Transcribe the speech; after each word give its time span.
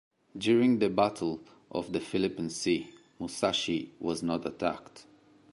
During 0.35 0.79
the 0.79 0.89
Battle 0.89 1.41
of 1.69 1.93
the 1.93 1.99
Philippine 1.99 2.49
Sea, 2.49 2.89
"Musashi" 3.19 3.91
was 3.99 4.23
not 4.23 4.47
attacked. 4.47 5.05